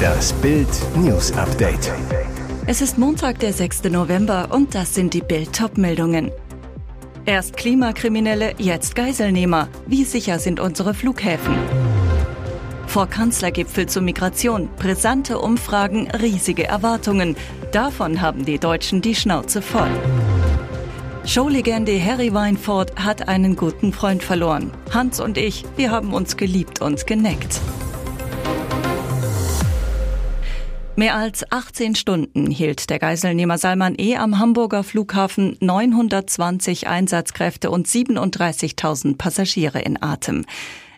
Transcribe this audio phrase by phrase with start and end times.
[0.00, 1.92] Das Bild News Update.
[2.66, 3.84] Es ist Montag, der 6.
[3.84, 6.30] November und das sind die Bild meldungen
[7.26, 9.68] Erst Klimakriminelle, jetzt Geiselnehmer.
[9.86, 11.54] Wie sicher sind unsere Flughäfen?
[12.86, 17.36] Vor Kanzlergipfel zur Migration, brisante Umfragen, riesige Erwartungen.
[17.72, 19.90] Davon haben die Deutschen die Schnauze voll.
[21.24, 24.72] Showlegende Harry Weinfurt hat einen guten Freund verloren.
[24.92, 27.60] Hans und ich, wir haben uns geliebt und geneckt.
[30.96, 34.16] Mehr als 18 Stunden hielt der Geiselnehmer Salman E.
[34.16, 40.44] am Hamburger Flughafen 920 Einsatzkräfte und 37.000 Passagiere in Atem.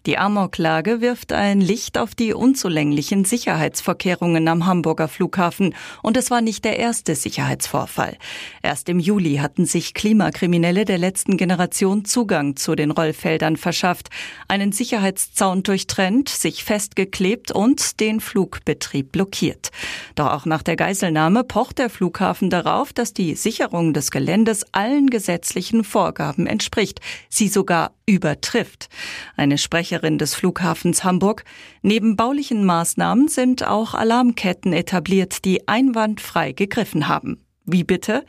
[0.05, 6.41] Die Amoklage wirft ein Licht auf die unzulänglichen Sicherheitsvorkehrungen am Hamburger Flughafen und es war
[6.41, 8.17] nicht der erste Sicherheitsvorfall.
[8.63, 14.09] Erst im Juli hatten sich Klimakriminelle der letzten Generation Zugang zu den Rollfeldern verschafft,
[14.49, 19.71] einen Sicherheitszaun durchtrennt, sich festgeklebt und den Flugbetrieb blockiert.
[20.17, 25.11] Doch auch nach der Geiselnahme pocht der Flughafen darauf, dass die Sicherung des Geländes allen
[25.11, 28.89] gesetzlichen Vorgaben entspricht, sie sogar übertrifft.
[29.37, 31.45] Eine Sprecherin des Flughafens Hamburg.
[31.83, 37.39] Neben baulichen Maßnahmen sind auch Alarmketten etabliert, die einwandfrei gegriffen haben.
[37.65, 38.25] Wie bitte?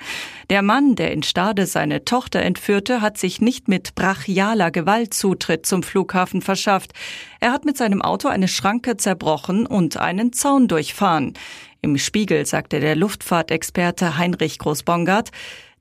[0.51, 5.65] Der Mann, der in Stade seine Tochter entführte, hat sich nicht mit brachialer Gewalt Zutritt
[5.65, 6.93] zum Flughafen verschafft.
[7.39, 11.33] Er hat mit seinem Auto eine Schranke zerbrochen und einen Zaun durchfahren.
[11.81, 15.31] Im Spiegel sagte der Luftfahrtexperte Heinrich Großbongard,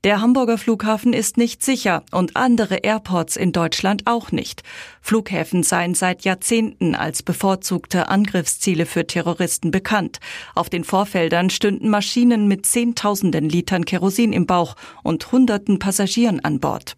[0.03, 4.63] der Hamburger Flughafen ist nicht sicher und andere Airports in Deutschland auch nicht.
[5.01, 10.19] Flughäfen seien seit Jahrzehnten als bevorzugte Angriffsziele für Terroristen bekannt.
[10.55, 16.59] Auf den Vorfeldern stünden Maschinen mit Zehntausenden Litern Kerosin im Bauch und hunderten Passagieren an
[16.59, 16.95] Bord.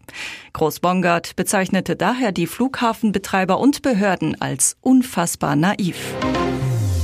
[0.54, 5.96] Groß-Bongard bezeichnete daher die Flughafenbetreiber und Behörden als unfassbar naiv.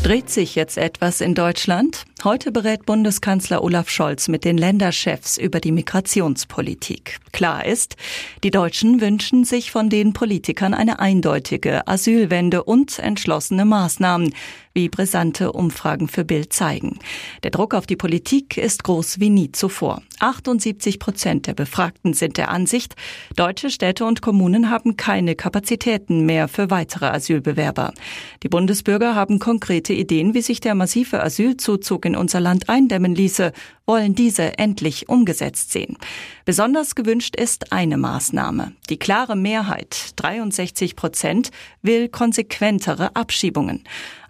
[0.03, 2.07] Dreht sich jetzt etwas in Deutschland?
[2.25, 7.21] Heute berät Bundeskanzler Olaf Scholz mit den Länderchefs über die Migrationspolitik.
[7.31, 7.95] Klar ist,
[8.43, 14.35] die Deutschen wünschen sich von den Politikern eine eindeutige Asylwende und entschlossene Maßnahmen,
[14.75, 16.99] wie brisante Umfragen für Bild zeigen.
[17.43, 20.03] Der Druck auf die Politik ist groß wie nie zuvor.
[20.21, 22.95] 78 Prozent der Befragten sind der Ansicht,
[23.37, 27.93] deutsche Städte und Kommunen haben keine Kapazitäten mehr für weitere Asylbewerber.
[28.43, 33.53] Die Bundesbürger haben konkrete Ideen, wie sich der massive Asylzuzug in unser Land eindämmen ließe,
[33.87, 35.99] wollen diese endlich umgesetzt sehen.
[36.45, 38.73] Besonders gewünscht ist eine Maßnahme.
[38.89, 41.51] Die klare Mehrheit, 63 Prozent,
[41.83, 43.85] will konsequentere Abschiebungen.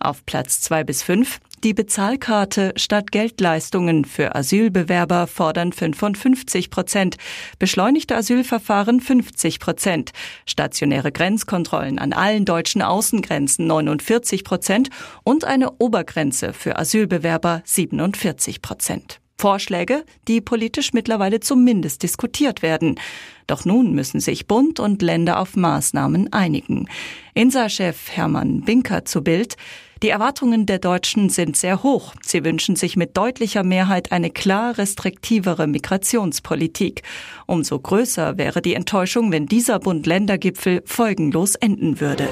[0.04, 7.18] Auf Platz zwei bis fünf die Bezahlkarte statt Geldleistungen für Asylbewerber fordern 55 Prozent,
[7.60, 10.10] beschleunigte Asylverfahren 50 Prozent,
[10.44, 14.90] stationäre Grenzkontrollen an allen deutschen Außengrenzen 49 Prozent
[15.22, 19.20] und eine Obergrenze für Asylbewerber 47 Prozent.
[19.38, 22.98] Vorschläge, die politisch mittlerweile zumindest diskutiert werden.
[23.46, 26.88] Doch nun müssen sich Bund und Länder auf Maßnahmen einigen.
[27.34, 29.56] INSA-Chef Hermann Binker zu Bild.
[30.02, 32.14] Die Erwartungen der Deutschen sind sehr hoch.
[32.22, 37.02] Sie wünschen sich mit deutlicher Mehrheit eine klar restriktivere Migrationspolitik.
[37.46, 42.28] Umso größer wäre die Enttäuschung, wenn dieser Bund-Länder-Gipfel folgenlos enden würde.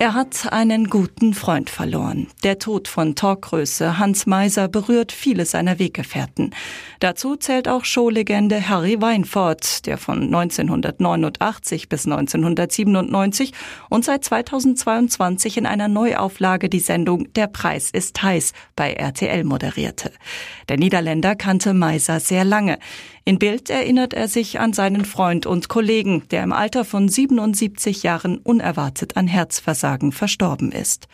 [0.00, 2.26] Er hat einen guten Freund verloren.
[2.42, 6.52] Der Tod von Talkgröße Hans Meiser berührt viele seiner Weggefährten.
[6.98, 13.52] Dazu zählt auch Showlegende Harry Weinfurt, der von 1989 bis 1997
[13.88, 20.10] und seit 2022 in einer Neuauflage die Sendung Der Preis ist heiß bei RTL moderierte.
[20.68, 22.78] Der Niederländer kannte Meiser sehr lange.
[23.26, 28.02] In Bild erinnert er sich an seinen Freund und Kollegen, der im Alter von 77
[28.02, 31.08] Jahren unerwartet an Herzversagen verstorben ist.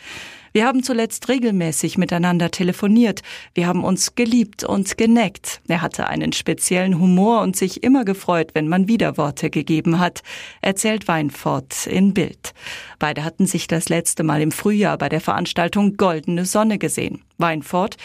[0.51, 3.21] Wir haben zuletzt regelmäßig miteinander telefoniert.
[3.53, 5.61] Wir haben uns geliebt und geneckt.
[5.69, 10.21] Er hatte einen speziellen Humor und sich immer gefreut, wenn man Widerworte gegeben hat,
[10.61, 12.53] erzählt Weinfort in Bild.
[12.99, 17.21] Beide hatten sich das letzte Mal im Frühjahr bei der Veranstaltung Goldene Sonne gesehen.
[17.37, 17.95] Weinfort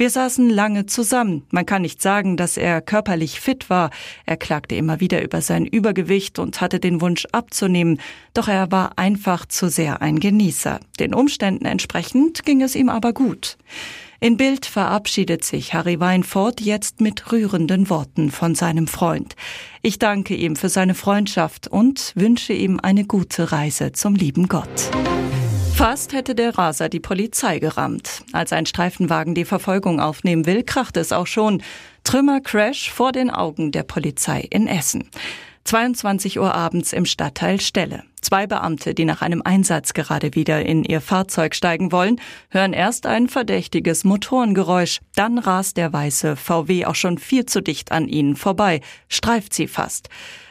[0.00, 1.46] wir saßen lange zusammen.
[1.50, 3.90] Man kann nicht sagen, dass er körperlich fit war.
[4.24, 8.00] Er klagte immer wieder über sein Übergewicht und hatte den Wunsch abzunehmen.
[8.32, 10.80] Doch er war einfach zu sehr ein Genießer.
[10.98, 13.58] Den Umständen entsprechend ging es ihm aber gut.
[14.20, 19.36] In Bild verabschiedet sich Harry Weinfurt jetzt mit rührenden Worten von seinem Freund.
[19.82, 24.90] Ich danke ihm für seine Freundschaft und wünsche ihm eine gute Reise zum lieben Gott.
[25.80, 28.22] Fast hätte der Raser die Polizei gerammt.
[28.32, 31.62] Als ein Streifenwagen die Verfolgung aufnehmen will, kracht es auch schon.
[32.04, 35.08] Trümmercrash vor den Augen der Polizei in Essen.
[35.64, 38.02] 22 Uhr abends im Stadtteil Stelle.
[38.20, 42.20] Zwei Beamte, die nach einem Einsatz gerade wieder in ihr Fahrzeug steigen wollen,
[42.50, 45.00] hören erst ein verdächtiges Motorengeräusch.
[45.14, 49.68] Dann rast der weiße VW auch schon viel zu dicht an ihnen vorbei, streift sie
[49.68, 50.08] fast.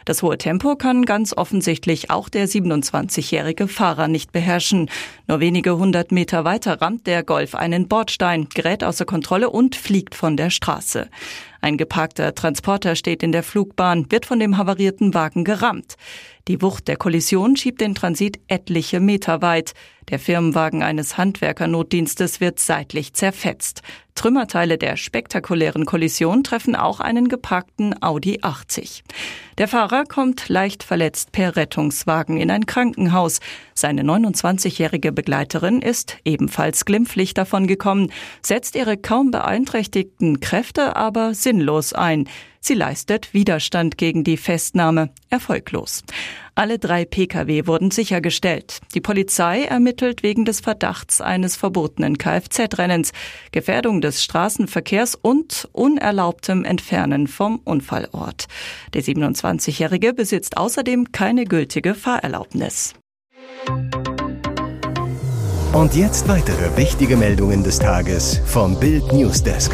[0.10, 4.90] Das hohe Tempo kann ganz offensichtlich auch der 27-jährige Fahrer nicht beherrschen.
[5.28, 10.16] Nur wenige hundert Meter weiter rammt der Golf einen Bordstein, gerät außer Kontrolle und fliegt
[10.16, 11.10] von der Straße.
[11.62, 15.96] Ein geparkter Transporter steht in der Flugbahn, wird von dem havarierten Wagen gerammt.
[16.48, 19.74] Die Wucht der Kollision schiebt den Transit etliche Meter weit.
[20.10, 23.82] Der Firmenwagen eines Handwerkernotdienstes wird seitlich zerfetzt.
[24.20, 29.06] Trümmerteile der spektakulären Kollision treffen auch einen geparkten Audi 80.
[29.58, 33.40] Der Fahrer kommt leicht verletzt per Rettungswagen in ein Krankenhaus.
[33.74, 38.12] Seine 29-jährige Begleiterin ist ebenfalls glimpflich davon gekommen,
[38.42, 42.28] setzt ihre kaum beeinträchtigten Kräfte aber sinnlos ein.
[42.60, 45.12] Sie leistet Widerstand gegen die Festnahme.
[45.30, 46.04] Erfolglos.
[46.60, 48.80] Alle drei Pkw wurden sichergestellt.
[48.94, 53.14] Die Polizei ermittelt wegen des Verdachts eines verbotenen Kfz-Rennens,
[53.54, 58.48] Gefährdung des Straßenverkehrs und unerlaubtem Entfernen vom Unfallort.
[58.94, 62.94] Der 27-Jährige besitzt außerdem keine gültige Fahrerlaubnis.
[65.72, 69.72] Und jetzt weitere wichtige Meldungen des Tages vom Bild Newsdesk.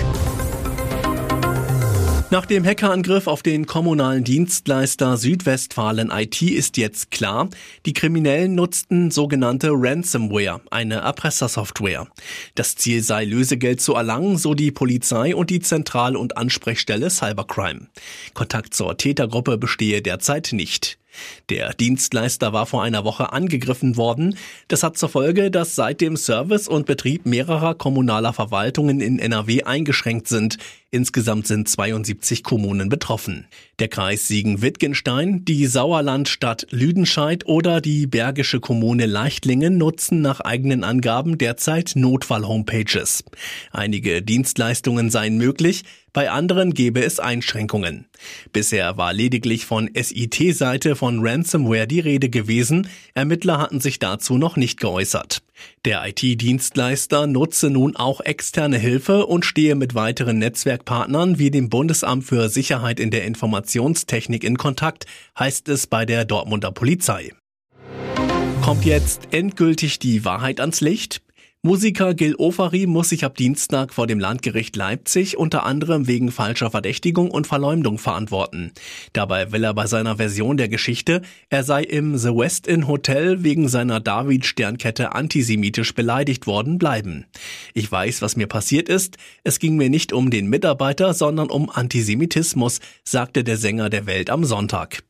[2.31, 7.49] Nach dem Hackerangriff auf den kommunalen Dienstleister Südwestfalen IT ist jetzt klar,
[7.85, 12.07] die Kriminellen nutzten sogenannte Ransomware, eine Erpressersoftware.
[12.55, 17.87] Das Ziel sei Lösegeld zu erlangen, so die Polizei und die Zentral- und Ansprechstelle Cybercrime.
[18.33, 20.97] Kontakt zur Tätergruppe bestehe derzeit nicht.
[21.49, 24.37] Der Dienstleister war vor einer Woche angegriffen worden.
[24.67, 30.27] Das hat zur Folge, dass seitdem Service und Betrieb mehrerer kommunaler Verwaltungen in NRW eingeschränkt
[30.27, 30.57] sind.
[30.95, 33.47] Insgesamt sind 72 Kommunen betroffen.
[33.79, 41.37] Der Kreis Siegen-Wittgenstein, die Sauerlandstadt Lüdenscheid oder die bergische Kommune Leichtlingen nutzen nach eigenen Angaben
[41.37, 43.25] derzeit Notfall-Homepages.
[43.73, 45.83] Einige Dienstleistungen seien möglich,
[46.13, 48.05] bei anderen gäbe es Einschränkungen.
[48.53, 52.87] Bisher war lediglich von SIT-Seite von Ransomware die Rede gewesen.
[53.15, 55.41] Ermittler hatten sich dazu noch nicht geäußert.
[55.85, 62.23] Der IT-Dienstleister nutze nun auch externe Hilfe und stehe mit weiteren Netzwerkpartnern wie dem Bundesamt
[62.23, 65.05] für Sicherheit in der Informationstechnik in Kontakt,
[65.37, 67.31] heißt es bei der Dortmunder Polizei.
[68.61, 71.21] Kommt jetzt endgültig die Wahrheit ans Licht?
[71.65, 76.69] Musiker Gil Ofari muss sich ab Dienstag vor dem Landgericht Leipzig unter anderem wegen falscher
[76.69, 78.71] Verdächtigung und Verleumdung verantworten.
[79.13, 83.41] Dabei will er bei seiner Version der Geschichte, er sei im The West Inn Hotel
[83.41, 87.25] wegen seiner David-Sternkette antisemitisch beleidigt worden, bleiben.
[87.73, 89.17] Ich weiß, was mir passiert ist.
[89.43, 94.29] Es ging mir nicht um den Mitarbeiter, sondern um Antisemitismus, sagte der Sänger der Welt
[94.29, 95.01] am Sonntag.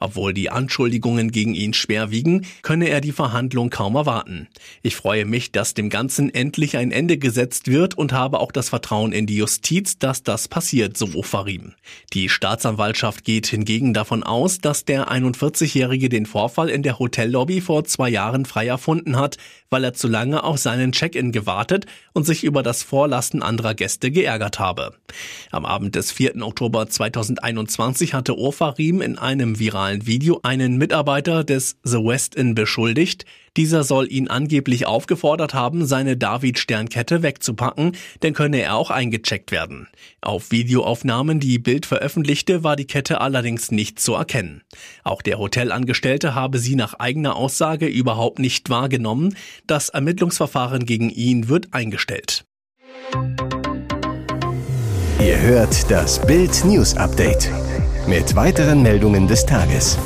[0.00, 4.48] Obwohl die Anschuldigungen gegen ihn schwer wiegen, könne er die Verhandlung kaum erwarten.
[4.82, 8.68] Ich freue mich, dass dem Ganzen endlich ein Ende gesetzt wird und habe auch das
[8.68, 11.74] Vertrauen in die Justiz, dass das passiert, so Farim.
[12.12, 17.84] Die Staatsanwaltschaft geht hingegen davon aus, dass der 41-Jährige den Vorfall in der Hotellobby vor
[17.84, 19.36] zwei Jahren frei erfunden hat,
[19.70, 24.10] weil er zu lange auf seinen Check-in gewartet und sich über das Vorlassen anderer Gäste
[24.10, 24.94] geärgert habe.
[25.50, 26.42] Am Abend des 4.
[26.42, 33.24] Oktober 2021 hatte Ofarim in einem viralen Video einen Mitarbeiter des The West Inn beschuldigt,
[33.58, 39.88] dieser soll ihn angeblich aufgefordert haben, seine David-Sternkette wegzupacken, denn könne er auch eingecheckt werden.
[40.20, 44.62] Auf Videoaufnahmen, die Bild veröffentlichte, war die Kette allerdings nicht zu erkennen.
[45.02, 49.34] Auch der Hotelangestellte habe sie nach eigener Aussage überhaupt nicht wahrgenommen.
[49.66, 52.44] Das Ermittlungsverfahren gegen ihn wird eingestellt.
[55.20, 57.50] Ihr hört das Bild News Update
[58.08, 59.98] mit weiteren Meldungen des Tages.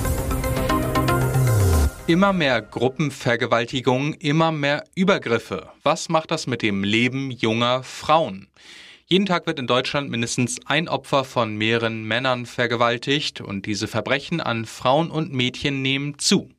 [2.08, 5.68] Immer mehr Gruppenvergewaltigungen, immer mehr Übergriffe.
[5.84, 8.48] Was macht das mit dem Leben junger Frauen?
[9.06, 14.40] Jeden Tag wird in Deutschland mindestens ein Opfer von mehreren Männern vergewaltigt und diese Verbrechen
[14.40, 16.50] an Frauen und Mädchen nehmen zu.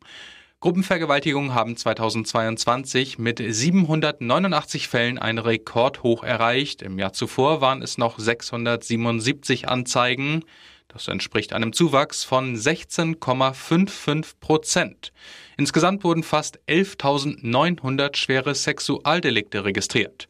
[0.61, 6.81] Gruppenvergewaltigungen haben 2022 mit 789 Fällen einen Rekordhoch erreicht.
[6.81, 10.45] Im Jahr zuvor waren es noch 677 Anzeigen.
[10.93, 15.11] Das entspricht einem Zuwachs von 16,55 Prozent.
[15.57, 20.27] Insgesamt wurden fast 11.900 schwere Sexualdelikte registriert.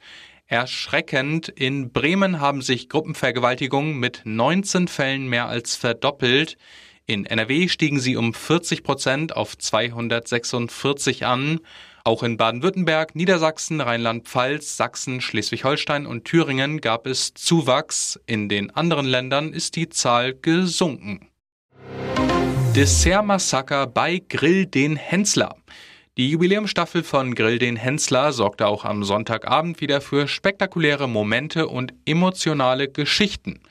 [0.48, 6.56] Erschreckend, in Bremen haben sich Gruppenvergewaltigungen mit 19 Fällen mehr als verdoppelt.
[7.06, 11.60] In NRW stiegen sie um 40 Prozent auf 246 an.
[12.06, 18.20] Auch in Baden-Württemberg, Niedersachsen, Rheinland-Pfalz, Sachsen, Schleswig-Holstein und Thüringen gab es Zuwachs.
[18.26, 21.30] In den anderen Ländern ist die Zahl gesunken.
[22.76, 25.56] Dessert-Massaker bei Grill den Hensler.
[26.18, 31.94] Die Jubiläumsstaffel von Grill den Hensler sorgte auch am Sonntagabend wieder für spektakuläre Momente und
[32.06, 33.62] emotionale Geschichten.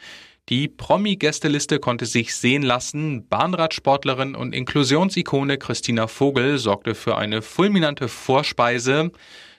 [0.49, 3.29] Die Promi-Gästeliste konnte sich sehen lassen.
[3.29, 9.13] Bahnradsportlerin und Inklusionsikone Christina Vogel sorgte für eine fulminante Vorspeise.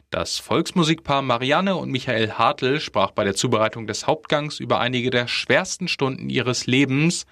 [0.09, 5.27] Das Volksmusikpaar Marianne und Michael Hartl sprach bei der Zubereitung des Hauptgangs über einige der
[5.27, 7.25] schwersten Stunden ihres Lebens.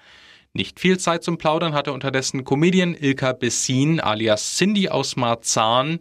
[0.54, 6.00] Nicht viel Zeit zum Plaudern hatte unterdessen Comedian Ilka Bessin alias Cindy aus Marzahn.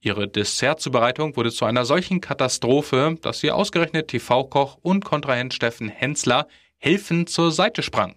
[0.00, 6.48] Ihre Dessertzubereitung wurde zu einer solchen Katastrophe, dass sie ausgerechnet TV-Koch und Kontrahent Steffen Hensler
[6.78, 8.16] helfend zur Seite sprang.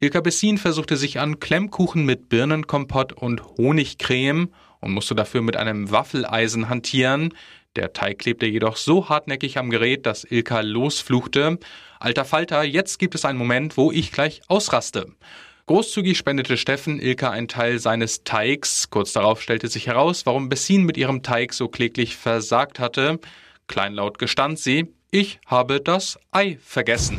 [0.00, 4.48] Ilka Bessin versuchte sich an Klemmkuchen mit Birnenkompott und Honigcreme
[4.80, 7.34] und musste dafür mit einem Waffeleisen hantieren.
[7.76, 11.58] Der Teig klebte jedoch so hartnäckig am Gerät, dass Ilka losfluchte.
[12.00, 15.06] Alter Falter, jetzt gibt es einen Moment, wo ich gleich ausraste.
[15.66, 18.90] Großzügig spendete Steffen Ilka einen Teil seines Teigs.
[18.90, 23.20] Kurz darauf stellte sich heraus, warum Bessin mit ihrem Teig so kläglich versagt hatte.
[23.68, 27.18] Kleinlaut gestand sie, ich habe das Ei vergessen.